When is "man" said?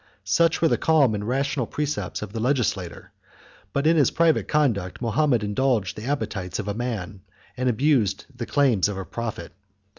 6.73-7.21